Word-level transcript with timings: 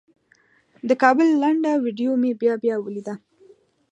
د 0.87 0.89
کابل 1.03 1.27
لنډه 1.41 1.71
ویډیو 1.85 2.11
مې 2.21 2.31
بیا 2.41 2.53
بیا 2.63 2.75
ولیده. 2.79 3.15